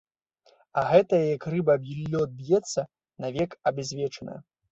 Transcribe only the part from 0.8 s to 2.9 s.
А гэтая як рыба аб лёд б'ецца,